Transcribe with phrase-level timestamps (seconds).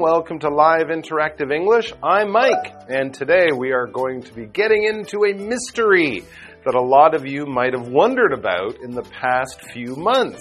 [0.00, 1.92] Welcome to Live Interactive English.
[2.04, 6.22] I'm Mike, and today we are going to be getting into a mystery
[6.64, 10.38] that a lot of you might have wondered about in the past few months.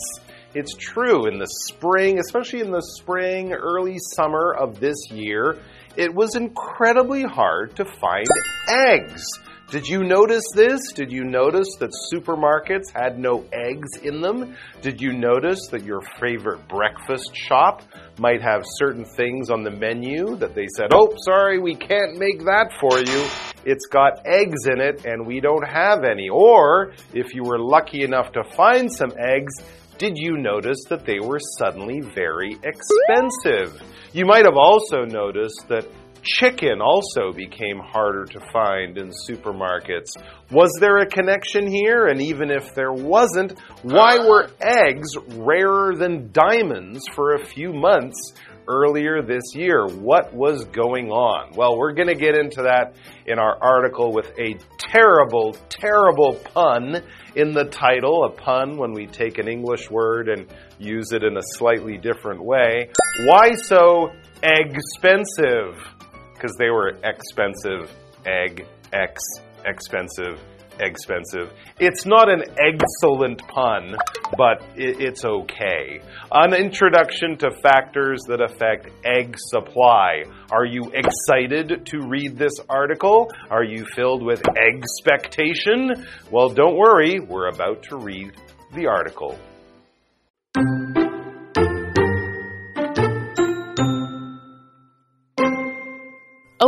[0.53, 5.57] It's true, in the spring, especially in the spring, early summer of this year,
[5.95, 8.27] it was incredibly hard to find
[8.69, 9.23] eggs.
[9.69, 10.79] Did you notice this?
[10.93, 14.55] Did you notice that supermarkets had no eggs in them?
[14.81, 17.81] Did you notice that your favorite breakfast shop
[18.19, 22.39] might have certain things on the menu that they said, oh, sorry, we can't make
[22.45, 23.27] that for you.
[23.65, 26.29] It's got eggs in it and we don't have any.
[26.29, 29.53] Or if you were lucky enough to find some eggs,
[29.97, 33.81] did you notice that they were suddenly very expensive?
[34.13, 35.87] You might have also noticed that
[36.23, 40.11] chicken also became harder to find in supermarkets.
[40.51, 42.07] Was there a connection here?
[42.07, 48.33] And even if there wasn't, why were eggs rarer than diamonds for a few months
[48.67, 49.87] earlier this year?
[49.87, 51.53] What was going on?
[51.55, 52.95] Well, we're going to get into that
[53.25, 57.01] in our article with a terrible, terrible pun
[57.35, 58.25] in the title.
[58.25, 60.47] A pun when we take an English word and
[60.79, 62.89] use it in a slightly different way.
[63.25, 64.11] Why so
[64.43, 65.96] egg-spensive?
[66.37, 67.91] Because they were expensive,
[68.25, 69.21] egg, X,
[69.65, 70.39] expensive,
[70.79, 71.51] expensive.
[71.79, 73.95] It's not an excellent pun,
[74.37, 76.01] but it's okay.
[76.31, 80.23] An introduction to factors that affect egg supply.
[80.51, 83.31] Are you excited to read this article?
[83.49, 86.05] Are you filled with expectation?
[86.31, 88.33] Well, don't worry, we're about to read
[88.73, 89.37] the article.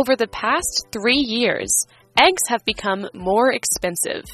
[0.00, 1.68] Over the past three years,
[2.18, 4.24] eggs have become more expensive.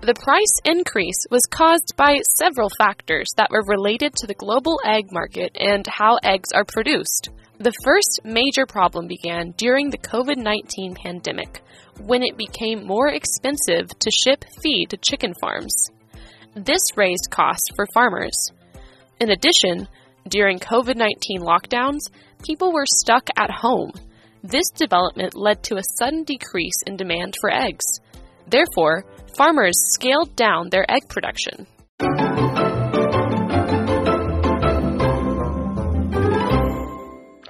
[0.00, 5.12] The price increase was caused by several factors that were related to the global egg
[5.12, 7.28] market and how eggs are produced.
[7.58, 11.60] The first major problem began during the COVID 19 pandemic,
[11.98, 15.90] when it became more expensive to ship feed to chicken farms.
[16.54, 18.52] This raised costs for farmers.
[19.20, 19.86] In addition,
[20.26, 22.08] during COVID 19 lockdowns,
[22.42, 23.92] people were stuck at home
[24.42, 27.84] this development led to a sudden decrease in demand for eggs.
[28.46, 29.04] Therefore,
[29.36, 31.66] farmers scaled down their egg production.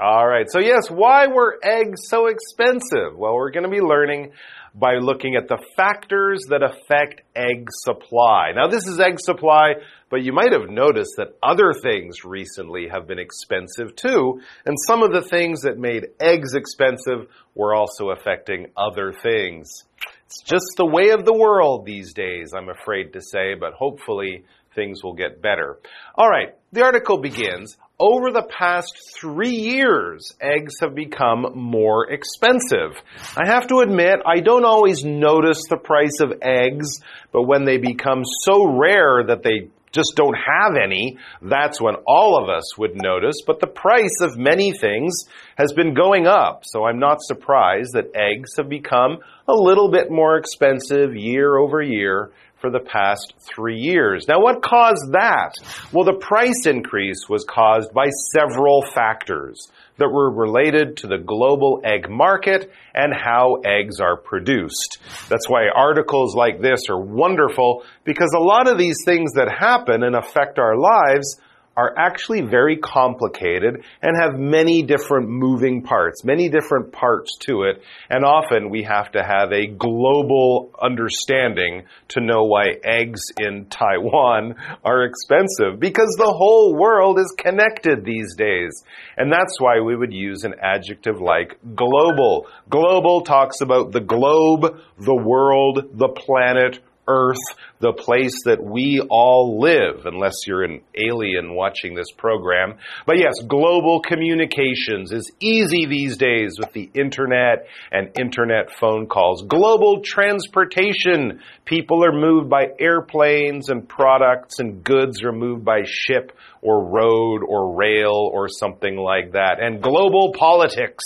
[0.02, 3.16] All right, so yes, why were eggs so expensive?
[3.16, 4.32] Well, we're going to be learning
[4.74, 8.52] by looking at the factors that affect egg supply.
[8.54, 9.74] Now, this is egg supply,
[10.10, 15.02] but you might have noticed that other things recently have been expensive too, and some
[15.02, 19.84] of the things that made eggs expensive were also affecting other things.
[20.26, 24.44] It's just the way of the world these days, I'm afraid to say, but hopefully
[24.74, 25.78] things will get better.
[26.14, 32.96] All right, the article begins over the past three years, eggs have become more expensive.
[33.36, 37.00] I have to admit, I don't always notice the price of eggs,
[37.30, 42.42] but when they become so rare that they just don't have any, that's when all
[42.42, 43.36] of us would notice.
[43.46, 45.24] But the price of many things
[45.56, 49.18] has been going up, so I'm not surprised that eggs have become
[49.48, 52.30] a little bit more expensive year over year
[52.60, 54.26] for the past three years.
[54.28, 55.54] Now, what caused that?
[55.92, 61.80] Well, the price increase was caused by several factors that were related to the global
[61.84, 64.98] egg market and how eggs are produced.
[65.28, 70.02] That's why articles like this are wonderful because a lot of these things that happen
[70.02, 71.38] and affect our lives
[71.80, 77.80] are actually very complicated and have many different moving parts, many different parts to it,
[78.10, 84.56] and often we have to have a global understanding to know why eggs in Taiwan
[84.84, 88.84] are expensive because the whole world is connected these days.
[89.16, 92.46] And that's why we would use an adjective like global.
[92.68, 97.38] Global talks about the globe, the world, the planet, earth,
[97.80, 102.74] the place that we all live, unless you're an alien watching this program.
[103.06, 109.42] But yes, global communications is easy these days with the internet and internet phone calls.
[109.48, 111.40] Global transportation.
[111.64, 116.32] People are moved by airplanes and products and goods are moved by ship
[116.62, 119.58] or road or rail or something like that.
[119.60, 121.04] And global politics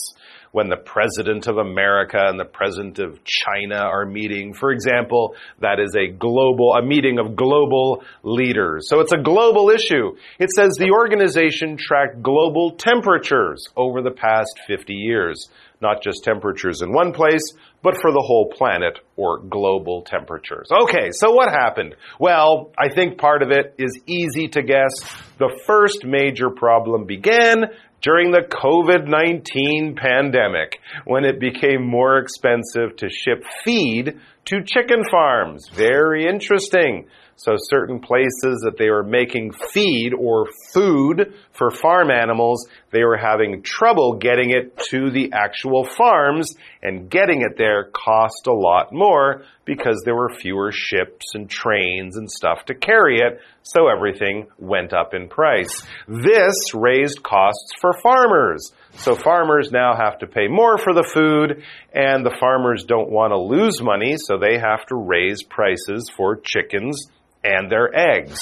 [0.55, 4.55] when the President of America and the President of China are meeting.
[4.55, 8.89] For example, that is a global, a meeting of global leaders.
[8.89, 10.15] So it's a global issue.
[10.39, 15.49] It says the organization tracked global temperatures over the past 50 years.
[15.85, 17.43] not just temperatures in one place,
[17.83, 20.69] but for the whole planet or global temperatures.
[20.73, 21.95] Okay, so what happened?
[22.19, 24.93] Well, I think part of it is easy to guess.
[25.39, 27.65] The first major problem began
[28.05, 35.03] during the COVID 19 pandemic when it became more expensive to ship feed to chicken
[35.11, 35.69] farms.
[35.73, 37.07] Very interesting.
[37.37, 43.17] So certain places that they were making feed or food for farm animals, they were
[43.17, 48.93] having trouble getting it to the actual farms and getting it there cost a lot
[48.93, 53.41] more because there were fewer ships and trains and stuff to carry it.
[53.63, 55.83] So everything went up in price.
[56.07, 58.73] This raised costs for farmers.
[58.97, 63.33] So farmers now have to pay more for the food and the farmers don't want
[63.33, 64.17] to lose money.
[64.19, 67.09] So they have to raise prices for chickens
[67.45, 68.41] and their eggs.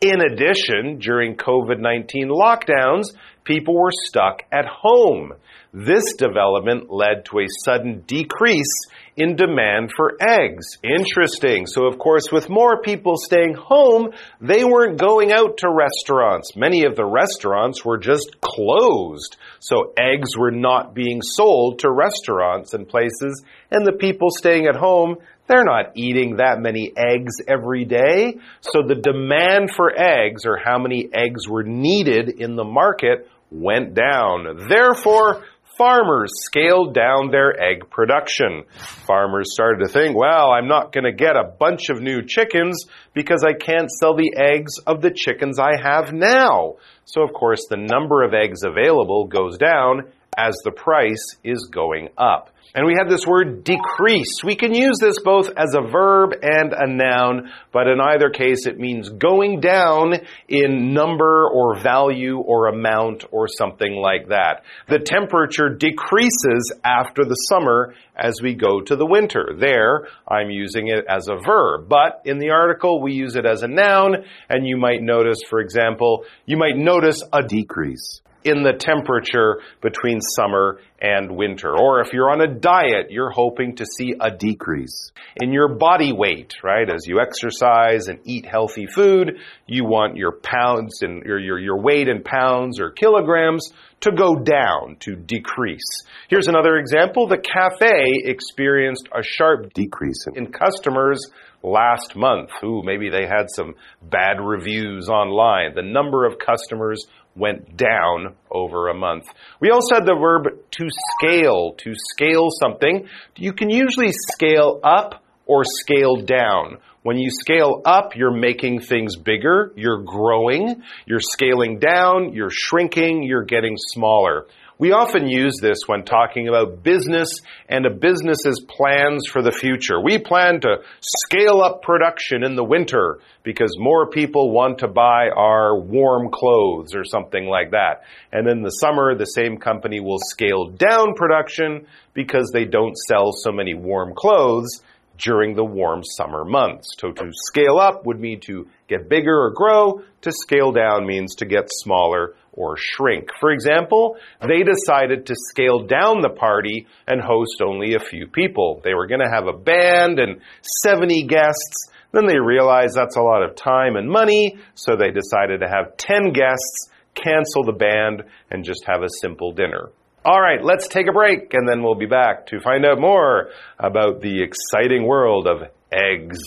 [0.00, 3.14] In addition, during COVID 19 lockdowns,
[3.44, 5.34] people were stuck at home.
[5.72, 8.88] This development led to a sudden decrease
[9.20, 10.64] in demand for eggs.
[10.82, 11.66] Interesting.
[11.66, 16.56] So, of course, with more people staying home, they weren't going out to restaurants.
[16.56, 19.36] Many of the restaurants were just closed.
[19.58, 24.76] So, eggs were not being sold to restaurants and places, and the people staying at
[24.76, 28.38] home, they're not eating that many eggs every day.
[28.60, 33.94] So the demand for eggs or how many eggs were needed in the market went
[33.94, 34.68] down.
[34.68, 35.42] Therefore,
[35.80, 38.64] farmers scaled down their egg production.
[39.06, 42.84] Farmers started to think, well, I'm not going to get a bunch of new chickens
[43.14, 46.74] because I can't sell the eggs of the chickens I have now.
[47.06, 52.10] So, of course, the number of eggs available goes down as the price is going
[52.18, 52.49] up.
[52.72, 54.44] And we have this word decrease.
[54.44, 58.66] We can use this both as a verb and a noun, but in either case
[58.66, 60.14] it means going down
[60.48, 64.62] in number or value or amount or something like that.
[64.86, 69.52] The temperature decreases after the summer as we go to the winter.
[69.58, 73.64] There, I'm using it as a verb, but in the article we use it as
[73.64, 78.72] a noun, and you might notice, for example, you might notice a decrease in the
[78.72, 81.74] temperature between summer and winter.
[81.76, 86.12] Or if you're on a diet, you're hoping to see a decrease in your body
[86.12, 86.88] weight, right?
[86.88, 91.80] As you exercise and eat healthy food, you want your pounds and your, your, your
[91.80, 93.70] weight in pounds or kilograms
[94.00, 96.04] to go down, to decrease.
[96.28, 97.28] Here's another example.
[97.28, 101.20] The cafe experienced a sharp decrease in customers
[101.62, 102.50] last month.
[102.64, 105.74] Ooh, maybe they had some bad reviews online.
[105.74, 109.26] The number of customers went down over a month.
[109.60, 110.88] We also had the verb to
[111.18, 113.08] scale, to scale something.
[113.36, 116.78] You can usually scale up or scale down.
[117.02, 123.22] When you scale up, you're making things bigger, you're growing, you're scaling down, you're shrinking,
[123.22, 124.46] you're getting smaller.
[124.80, 127.28] We often use this when talking about business
[127.68, 130.00] and a business's plans for the future.
[130.00, 135.28] We plan to scale up production in the winter because more people want to buy
[135.36, 138.04] our warm clothes or something like that.
[138.32, 143.32] And in the summer, the same company will scale down production because they don't sell
[143.32, 144.80] so many warm clothes
[145.18, 146.94] during the warm summer months.
[146.98, 150.04] So to scale up would mean to get bigger or grow.
[150.22, 153.28] To scale down means to get smaller or shrink.
[153.40, 158.80] For example, they decided to scale down the party and host only a few people.
[158.84, 160.40] They were going to have a band and
[160.82, 161.88] 70 guests.
[162.12, 165.96] Then they realized that's a lot of time and money, so they decided to have
[165.96, 169.90] 10 guests, cancel the band, and just have a simple dinner.
[170.24, 173.50] All right, let's take a break and then we'll be back to find out more
[173.78, 176.38] about the exciting world of eggs.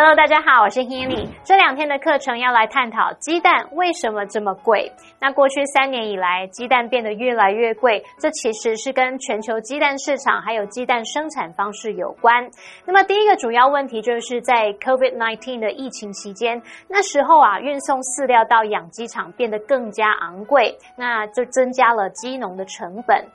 [0.00, 1.26] Hello，大家好，我是 Hanny。
[1.42, 4.92] 这两天的课程要来探讨鸡蛋为什么这么贵。
[5.20, 12.48] 那过去三年以来，鸡蛋变得越来越贵，这其实是跟全球鸡蛋市场还有鸡蛋生产方式有关。
[12.84, 23.26] 那么第一个主要问题就是在 COVID-19 的疫情期间，那时候啊，运送饲料到养鸡场变得更加昂贵，那就增加了鸡农的成本。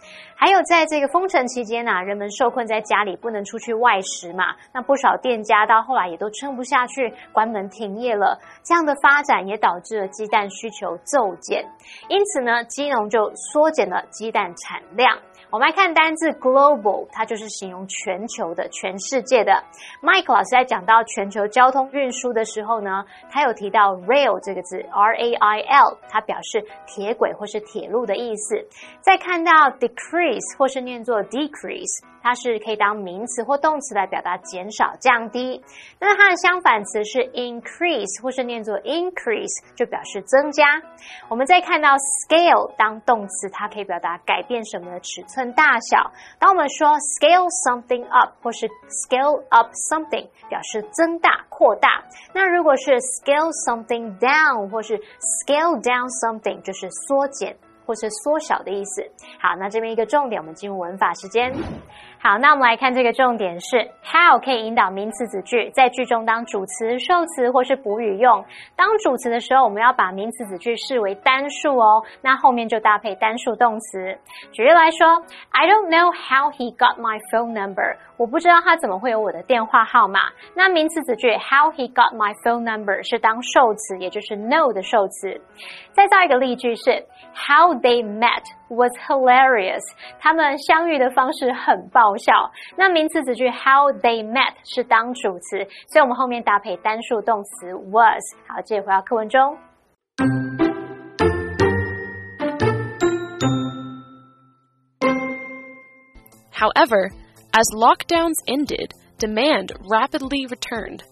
[0.44, 4.54] 还有在这个封城期间啊，人们受困在家里，不能出去外食嘛。
[4.74, 8.38] 那不少店家到后来也都撑不下去，关门停业了。
[8.62, 11.64] 这样的发展也导致了鸡蛋需求骤减，
[12.10, 15.18] 因此呢，鸡农就缩减了鸡蛋产量。
[15.54, 19.54] 我们来看单字 global，它就是形容全球的、全世界的。
[20.02, 28.68] Mike 老师在讲到全球交通运输的时候呢，他有提到 rail 这个字，R A I L，它表示铁轨或是铁路的意思。
[29.00, 32.04] 再看到 decrease 或是念作 decrease。
[32.24, 35.62] 它是可以当名词或动词来表达减少、降低。
[36.00, 40.82] 那它的相反词是 increase，或是念作 increase，就表示增加。
[41.28, 46.12] 我们再看到 scale 当动词，它可以表达改变什么的尺寸大小。
[46.40, 46.88] 当我们说
[47.20, 52.06] scale something up，或是 scale up something，表示增大、扩大。
[52.34, 57.58] 那如果是 scale something down，或是 scale down something，就是缩减。
[57.86, 59.04] 或是缩小的意思。
[59.42, 61.52] 好，那这边一个重点，我们进入文法时间。
[62.26, 68.46] 好，那我们来看这个重点是 how 可以引导名词子句，在句中当主词、受词或是补语用。
[68.78, 74.18] 当主词的时候，我们要把名词子句视为单数哦，那后面就搭配单数动词。
[74.54, 77.98] 举例来说，I don't know how he got my phone number。
[78.24, 80.22] 我不知道他怎么会有我的电话号码。
[80.56, 85.42] 那名词子句 how he got my phone number 是当受词，也就是 no 的受词。
[85.92, 89.82] 再造一个例句是 how they met was hilarious。
[90.22, 92.50] 他们相遇的方式很爆笑。
[92.78, 95.58] 那名词子句 how they met 是当主词，
[95.90, 98.24] 所以我们后面搭配单数动词 was。
[98.48, 99.58] 好，接着回到课文中。
[106.54, 107.12] However,
[107.54, 111.04] as lockdowns ended, demand rapidly returned.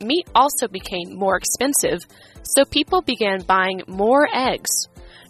[0.00, 2.00] Meat also became more expensive,
[2.42, 4.70] so people began buying more eggs.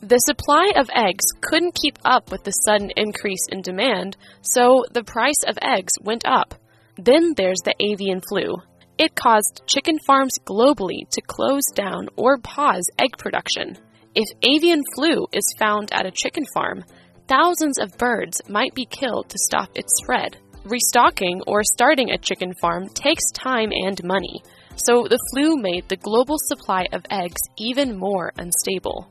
[0.01, 5.03] The supply of eggs couldn't keep up with the sudden increase in demand, so the
[5.03, 6.55] price of eggs went up.
[6.97, 8.55] Then there's the avian flu.
[8.97, 13.77] It caused chicken farms globally to close down or pause egg production.
[14.15, 16.85] If avian flu is found at a chicken farm,
[17.27, 20.39] thousands of birds might be killed to stop its spread.
[20.65, 24.43] Restocking or starting a chicken farm takes time and money,
[24.77, 29.09] so the flu made the global supply of eggs even more unstable.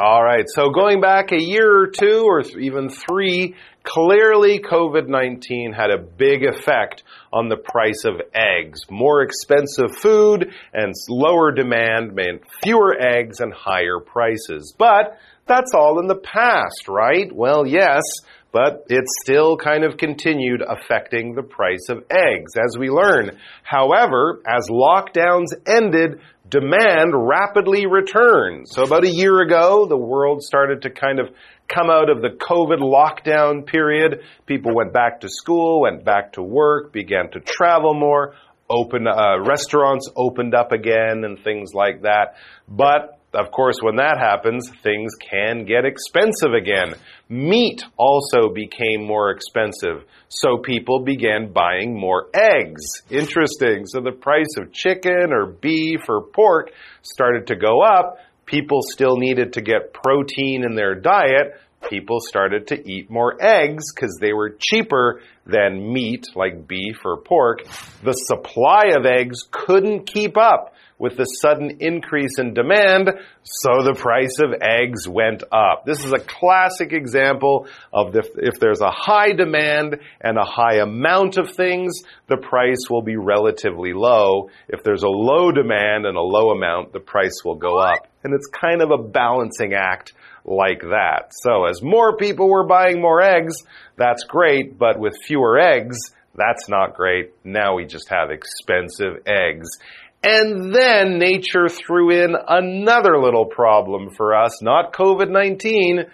[0.00, 5.72] All right, so going back a year or two or even three, clearly COVID 19
[5.72, 7.02] had a big effect
[7.32, 8.82] on the price of eggs.
[8.88, 14.72] More expensive food and lower demand meant fewer eggs and higher prices.
[14.78, 17.34] But that's all in the past, right?
[17.34, 18.02] Well, yes,
[18.52, 23.36] but it still kind of continued affecting the price of eggs, as we learn.
[23.62, 28.68] However, as lockdowns ended, demand rapidly returned.
[28.68, 31.28] So about a year ago, the world started to kind of
[31.68, 34.20] come out of the COVID lockdown period.
[34.46, 38.34] People went back to school, went back to work, began to travel more,
[38.70, 42.36] open, uh, restaurants opened up again and things like that.
[42.68, 46.94] But of course, when that happens, things can get expensive again.
[47.28, 52.82] Meat also became more expensive, so people began buying more eggs.
[53.10, 53.84] Interesting.
[53.86, 56.70] So the price of chicken or beef or pork
[57.02, 58.18] started to go up.
[58.46, 61.60] People still needed to get protein in their diet.
[61.90, 67.18] People started to eat more eggs because they were cheaper than meat like beef or
[67.18, 67.64] pork.
[68.02, 73.10] The supply of eggs couldn't keep up with the sudden increase in demand,
[73.42, 75.84] so the price of eggs went up.
[75.84, 80.76] This is a classic example of the, if there's a high demand and a high
[80.76, 84.50] amount of things, the price will be relatively low.
[84.68, 88.08] If there's a low demand and a low amount, the price will go up.
[88.24, 90.12] And it's kind of a balancing act
[90.44, 91.30] like that.
[91.42, 93.62] So as more people were buying more eggs,
[93.96, 95.96] that's great, but with fewer eggs,
[96.34, 97.32] that's not great.
[97.44, 99.68] Now we just have expensive eggs.
[100.22, 106.04] And then nature threw in another little problem for us, not COVID 19,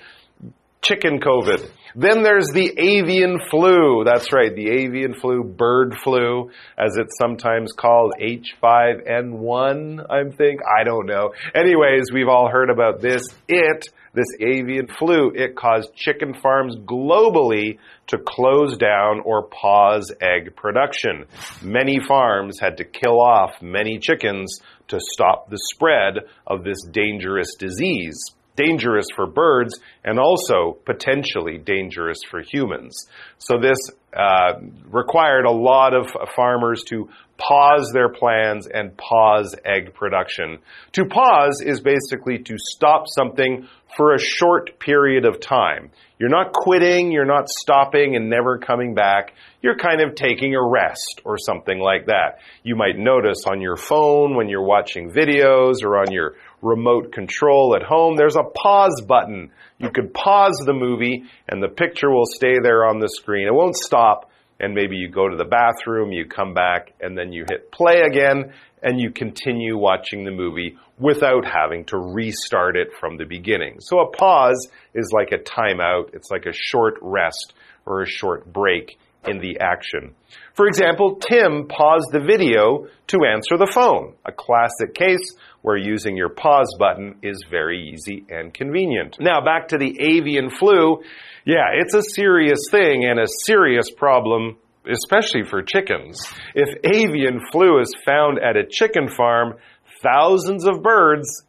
[0.84, 1.70] chicken COVID.
[1.96, 4.04] Then there's the avian flu.
[4.04, 10.60] That's right, the avian flu, bird flu, as it's sometimes called H5N1, I think.
[10.62, 11.32] I don't know.
[11.54, 13.22] Anyways, we've all heard about this.
[13.48, 20.54] It this avian flu, it caused chicken farms globally to close down or pause egg
[20.54, 21.24] production.
[21.62, 27.56] Many farms had to kill off many chickens to stop the spread of this dangerous
[27.58, 28.16] disease.
[28.56, 33.06] Dangerous for birds and also potentially dangerous for humans.
[33.38, 33.78] So, this
[34.16, 36.06] uh, required a lot of
[36.36, 40.58] farmers to pause their plans and pause egg production.
[40.92, 45.90] To pause is basically to stop something for a short period of time.
[46.18, 49.34] You're not quitting, you're not stopping and never coming back.
[49.62, 52.38] You're kind of taking a rest or something like that.
[52.62, 56.34] You might notice on your phone when you're watching videos or on your
[56.64, 59.50] remote control at home, there's a pause button.
[59.78, 63.46] You could pause the movie and the picture will stay there on the screen.
[63.46, 64.30] It won't stop.
[64.60, 68.02] And maybe you go to the bathroom, you come back, and then you hit play
[68.06, 68.52] again,
[68.82, 73.78] and you continue watching the movie without having to restart it from the beginning.
[73.80, 76.14] So a pause is like a timeout.
[76.14, 77.52] It's like a short rest
[77.84, 78.96] or a short break
[79.28, 80.14] in the action.
[80.54, 86.16] For example, Tim paused the video to answer the phone, a classic case where using
[86.16, 89.16] your pause button is very easy and convenient.
[89.20, 91.02] Now back to the avian flu.
[91.44, 94.56] Yeah, it's a serious thing and a serious problem
[94.90, 96.20] especially for chickens.
[96.54, 99.54] If avian flu is found at a chicken farm,
[100.02, 101.44] thousands of birds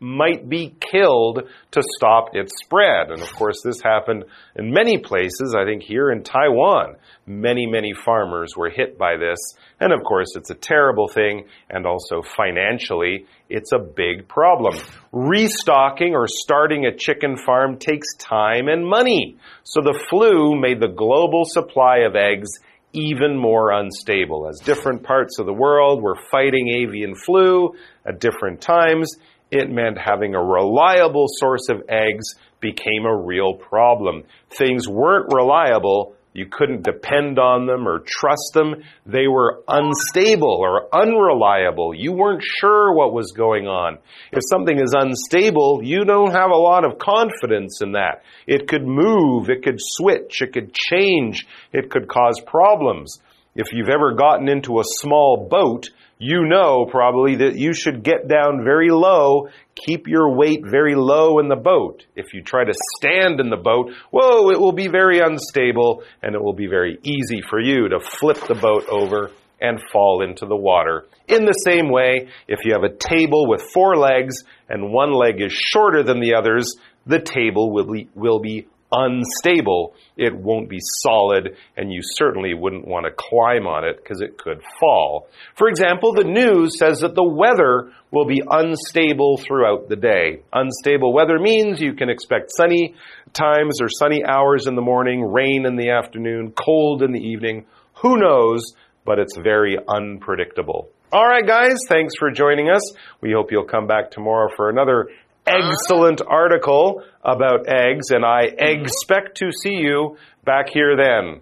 [0.00, 3.10] might be killed to stop its spread.
[3.10, 4.24] And of course, this happened
[4.56, 5.54] in many places.
[5.56, 9.38] I think here in Taiwan, many, many farmers were hit by this.
[9.78, 11.44] And of course, it's a terrible thing.
[11.68, 14.78] And also financially, it's a big problem.
[15.12, 19.36] Restocking or starting a chicken farm takes time and money.
[19.64, 22.48] So the flu made the global supply of eggs
[22.92, 27.72] even more unstable as different parts of the world were fighting avian flu
[28.04, 29.14] at different times
[29.50, 34.24] it meant having a reliable source of eggs became a real problem.
[34.50, 36.14] Things weren't reliable.
[36.32, 38.76] You couldn't depend on them or trust them.
[39.04, 41.92] They were unstable or unreliable.
[41.92, 43.98] You weren't sure what was going on.
[44.30, 48.22] If something is unstable, you don't have a lot of confidence in that.
[48.46, 53.18] It could move, it could switch, it could change, it could cause problems.
[53.56, 58.28] If you've ever gotten into a small boat, you know probably that you should get
[58.28, 62.04] down very low, keep your weight very low in the boat.
[62.14, 66.34] If you try to stand in the boat, whoa, it will be very unstable and
[66.34, 69.30] it will be very easy for you to flip the boat over
[69.62, 71.06] and fall into the water.
[71.26, 75.40] In the same way, if you have a table with four legs and one leg
[75.40, 79.94] is shorter than the others, the table will be, will be unstable.
[80.16, 84.38] It won't be solid, and you certainly wouldn't want to climb on it because it
[84.38, 85.28] could fall.
[85.56, 90.42] For example, the news says that the weather will be unstable throughout the day.
[90.52, 92.94] Unstable weather means you can expect sunny
[93.32, 97.66] times or sunny hours in the morning, rain in the afternoon, cold in the evening.
[98.02, 98.64] Who knows?
[99.04, 100.90] But it's very unpredictable.
[101.12, 102.82] All right, guys, thanks for joining us.
[103.20, 105.08] We hope you'll come back tomorrow for another
[105.46, 111.40] excellent article about eggs, and I expect to see you back here then.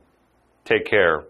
[0.65, 1.25] Take care.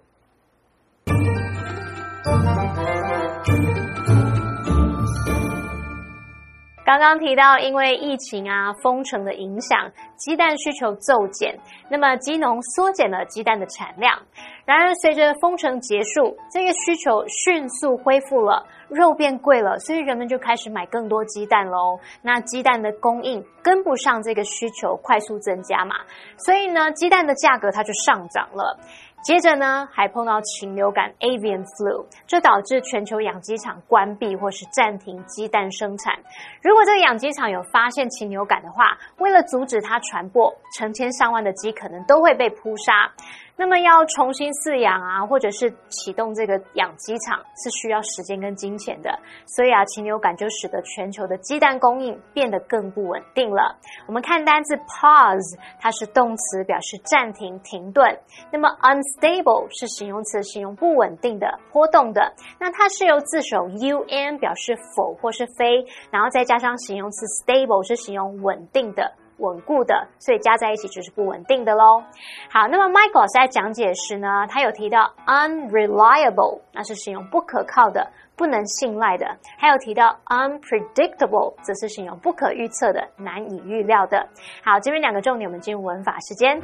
[6.88, 11.55] 刚刚提到，因为疫情啊、封城的影响，鸡蛋需求骤减，
[11.90, 14.18] 那么鸡农缩减了鸡蛋的产量。
[14.64, 22.01] 然而，随着封城结束，这个需求迅速恢复了，肉变贵了，所以人们就开始买更多鸡蛋喽。
[22.22, 25.94] 那鸡蛋的供应跟不上这个需求快速增加嘛，
[26.38, 28.79] 所以呢，鸡蛋的价格它就上涨了。
[29.22, 36.14] 接着呢，还碰到禽流感 （avian flu），这导致全球养鸡场关闭或是暂停鸡蛋生产。
[36.62, 43.12] 如果这个养鸡场有发现禽流感的话，为了阻止它传播，成千上万的鸡可能都会被扑杀。
[43.59, 49.11] 那么要重新饲养啊，或者是启动这个养鸡场，是需要时间跟金钱的。
[49.47, 53.77] 所以啊，禽流感就使得全球的鸡蛋供应变得更不稳定了。
[54.07, 58.16] 我们看单字 pause，它是动词，表示暂停、停顿。
[58.53, 62.33] 那么 unstable 是形容词，形容不稳定的、波动的。
[62.61, 69.12] 那它是由字首 un 表示否或是非，然后再加上形容词 stable 是形容稳定的。
[69.38, 72.03] 稳固的，所以加在一起就是不稳定的喽。
[72.51, 79.27] 好，那么 Michael 在讲解时呢，他有提到 unreliable，那是形容不可靠的、不能信赖的；
[79.59, 84.29] 还有提到 unpredictable，则是形容不可预测的、难以预料的。
[84.64, 86.61] 好，这边两个重点，我们进入文法时间。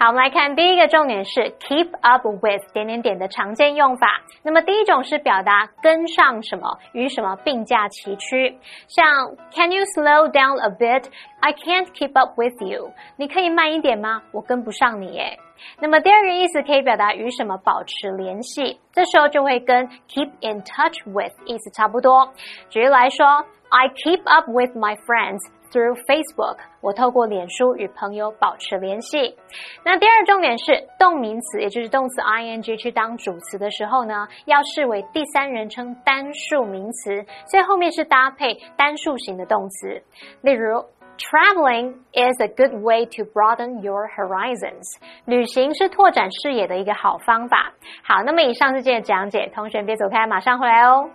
[0.00, 4.20] 好，我们来看第一个重点是 keep up with 点点点的常见用法。
[4.44, 8.56] 那么第一种是表达跟上什么，与什么并驾齐驱。
[8.86, 9.04] 像
[9.50, 11.06] Can you slow down a bit?
[11.40, 12.92] I can't keep up with you.
[13.16, 14.22] 你可以慢一点吗？
[14.30, 15.36] 我跟不上你耶。
[15.80, 22.32] 那么第二个意思可以表达与什么保持联系，这时候就会跟 keep in touch with 意思差不多。
[22.70, 23.26] 举例来说
[23.70, 25.40] ，I keep up with my friends.
[25.70, 29.36] Through Facebook，我透过脸书与朋友保持联系。
[29.84, 40.02] 那第二重点是动名词，也就是动词 ing 去当主词的时候呢，要视为第三人称单数名词，所以后面是搭配单数型的动词。
[40.40, 40.82] 例如
[41.18, 44.86] ，Traveling is a good way to broaden your horizons。
[45.26, 47.74] 旅行是拓展视野的一个好方法。
[48.02, 51.10] 好，那么以上是今天的讲解，同学别走开，马上回来哦。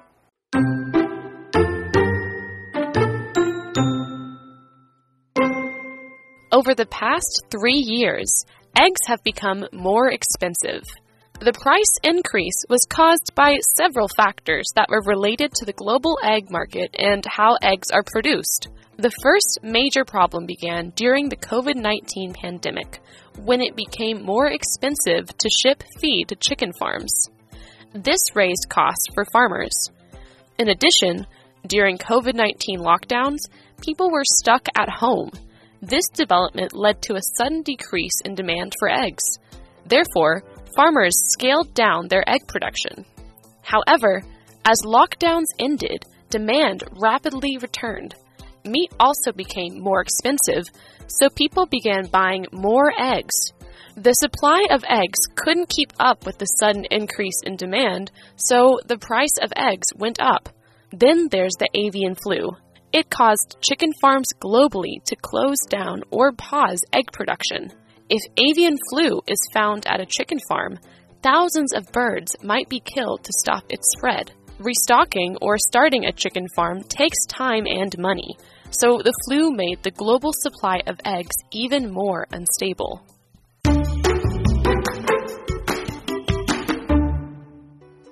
[6.54, 8.32] Over the past three years,
[8.78, 10.84] eggs have become more expensive.
[11.40, 16.52] The price increase was caused by several factors that were related to the global egg
[16.52, 18.68] market and how eggs are produced.
[18.98, 23.02] The first major problem began during the COVID 19 pandemic,
[23.40, 27.32] when it became more expensive to ship feed to chicken farms.
[27.96, 29.90] This raised costs for farmers.
[30.60, 31.26] In addition,
[31.66, 33.40] during COVID 19 lockdowns,
[33.82, 35.32] people were stuck at home.
[35.84, 39.24] This development led to a sudden decrease in demand for eggs.
[39.86, 40.42] Therefore,
[40.78, 43.04] farmers scaled down their egg production.
[43.64, 44.24] However,
[44.64, 48.16] as lockdowns ended, demand rapidly returned.
[48.64, 50.64] Meat also became more expensive,
[51.08, 53.52] so people began buying more eggs.
[53.98, 58.98] The supply of eggs couldn't keep up with the sudden increase in demand, so the
[58.98, 60.48] price of eggs went up.
[60.94, 62.52] Then there's the avian flu.
[62.94, 67.72] It caused chicken farms globally to close down or pause egg production.
[68.08, 70.78] If avian flu is found at a chicken farm,
[71.24, 74.34] thousands of birds might be killed to stop its spread.
[74.60, 78.38] Restocking or starting a chicken farm takes time and money,
[78.70, 83.02] so the flu made the global supply of eggs even more unstable.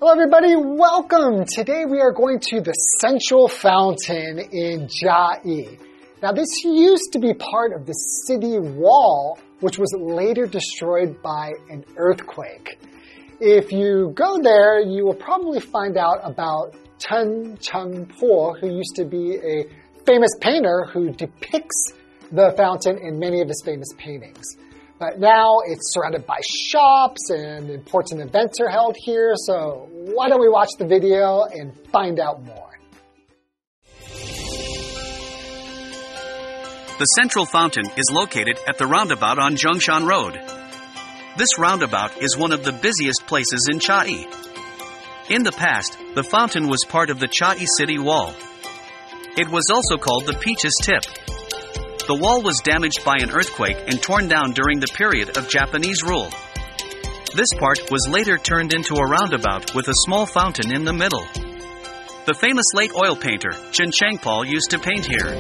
[0.04, 0.56] Hello, everybody.
[0.56, 1.46] Welcome.
[1.46, 5.78] Today we are going to the Central Fountain in Chiayi.
[6.24, 11.52] Now, this used to be part of the city wall, which was later destroyed by
[11.70, 12.80] an earthquake.
[13.40, 19.06] If you go there, you will probably find out about Chen Chengpo, who used to
[19.06, 19.66] be a
[20.04, 21.94] famous painter who depicts
[22.32, 24.58] the fountain in many of his famous paintings.
[25.02, 30.40] But now it's surrounded by shops and important events are held here, so why don't
[30.40, 32.70] we watch the video and find out more?
[37.00, 40.40] The central fountain is located at the roundabout on Zhongshan Road.
[41.36, 44.28] This roundabout is one of the busiest places in Chiayi.
[45.32, 48.36] In the past, the fountain was part of the Chiayi City Wall.
[49.36, 51.41] It was also called the Peach's Tip.
[52.12, 56.04] The wall was damaged by an earthquake and torn down during the period of Japanese
[56.04, 56.28] rule.
[57.38, 61.24] This part was later turned into a roundabout with a small fountain in the middle.
[62.26, 65.32] The famous late oil painter Chen Chengpo used to paint here.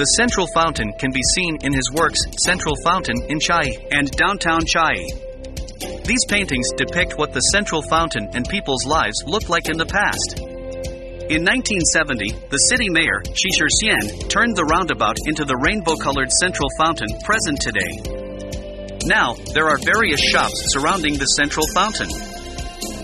[0.00, 4.62] The central fountain can be seen in his works Central Fountain in Chiayi and Downtown
[4.64, 5.12] Chiayi.
[6.06, 10.40] These paintings depict what the central fountain and people's lives looked like in the past.
[11.26, 16.70] In 1970, the city mayor, Qi Shixian, turned the roundabout into the rainbow colored central
[16.78, 17.98] fountain present today.
[19.10, 22.06] Now, there are various shops surrounding the central fountain.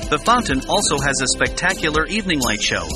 [0.07, 2.87] The fountain also has a spectacular evening light show.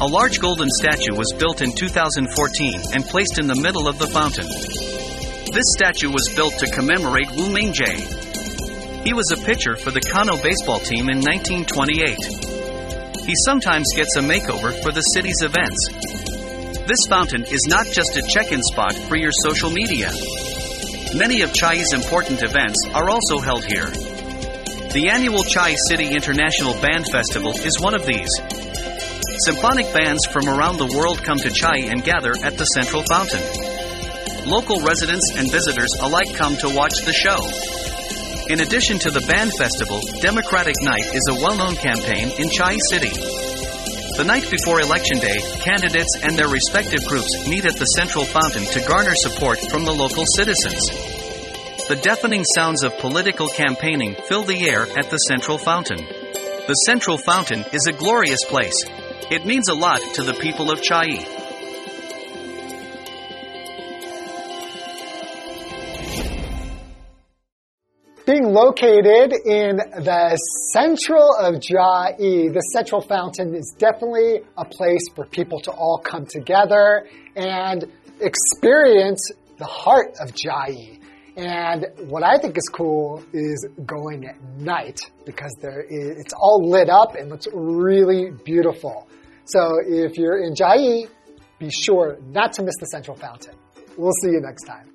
[0.00, 2.24] A large golden statue was built in 2014
[2.96, 4.48] and placed in the middle of the fountain.
[5.52, 9.04] This statue was built to commemorate Wu Mingjie.
[9.04, 12.61] He was a pitcher for the Kano baseball team in 1928.
[13.24, 15.78] He sometimes gets a makeover for the city's events.
[16.88, 20.10] This fountain is not just a check in spot for your social media.
[21.14, 23.86] Many of Chiayi's important events are also held here.
[23.86, 28.28] The annual Chiayi City International Band Festival is one of these.
[29.46, 33.42] Symphonic bands from around the world come to Chiayi and gather at the central fountain.
[34.50, 37.81] Local residents and visitors alike come to watch the show.
[38.48, 42.78] In addition to the band festival, Democratic Night is a well known campaign in Chiayi
[42.90, 43.10] City.
[44.16, 48.64] The night before Election Day, candidates and their respective groups meet at the central fountain
[48.64, 50.80] to garner support from the local citizens.
[51.88, 55.98] The deafening sounds of political campaigning fill the air at the central fountain.
[55.98, 58.84] The central fountain is a glorious place,
[59.32, 61.41] it means a lot to the people of Chiayi.
[68.32, 70.38] Being located in the
[70.72, 76.24] central of Chiayi, the central fountain is definitely a place for people to all come
[76.24, 77.84] together and
[78.20, 80.98] experience the heart of Chiayi.
[81.36, 86.66] And what I think is cool is going at night because there is, it's all
[86.66, 89.08] lit up and looks really beautiful.
[89.44, 91.06] So if you're in Chiayi,
[91.58, 93.56] be sure not to miss the central fountain.
[93.98, 94.91] We'll see you next time.